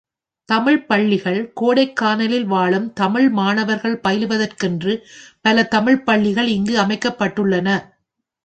[0.49, 4.95] தமிழ்ப் பள்ளிகள் கோடைக்கானலில் வாழும் தமிழ் மாணவர்கள் பயிலுவதற்கென்று
[5.41, 7.69] பல தமிழ்ப் பள்ளிகள் இங்கு அமைக்கப்பட்டுள்ளன.